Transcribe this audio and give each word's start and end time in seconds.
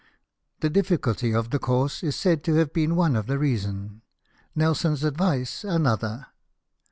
The 0.61 0.69
difficulty 0.71 1.31
of 1.31 1.51
the 1.51 1.59
course 1.59 2.01
is 2.01 2.15
said 2.15 2.43
to 2.45 2.55
have 2.55 2.73
been 2.73 2.95
one 2.95 3.13
reason, 3.13 4.01
Nelson's 4.55 5.03
advice 5.03 5.63
another. 5.63 6.25